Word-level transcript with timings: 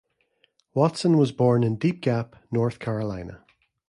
Watson 0.73 1.15
was 1.15 1.31
born 1.31 1.63
in 1.63 1.75
Deep 1.75 2.01
Gap, 2.01 2.35
North 2.51 2.79
Carolina. 2.79 3.45